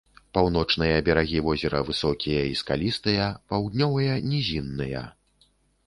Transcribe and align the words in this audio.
Паўночныя 0.35 0.95
берагі 1.09 1.43
возера 1.49 1.83
высокія 1.91 2.41
і 2.55 2.57
скалістыя, 2.65 3.31
паўднёвыя 3.53 4.21
нізінныя. 4.35 5.09